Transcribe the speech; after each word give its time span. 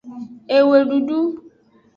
Ewedudu. 0.57 1.19